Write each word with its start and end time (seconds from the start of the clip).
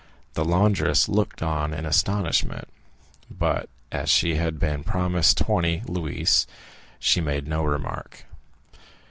The 0.33 0.43
laundress 0.43 1.07
looked 1.07 1.43
on 1.43 1.75
in 1.75 1.85
astonishment, 1.85 2.67
but 3.29 3.69
as 3.91 4.09
she 4.09 4.33
had 4.33 4.57
been 4.57 4.83
promised 4.83 5.37
twenty 5.37 5.83
louis, 5.85 6.47
she 6.97 7.21
made 7.21 7.47
no 7.47 7.63
remark. 7.63 8.25